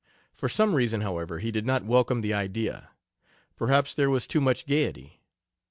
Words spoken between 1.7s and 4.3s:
welcome the idea; perhaps there was